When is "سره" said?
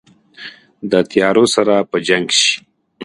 1.55-1.75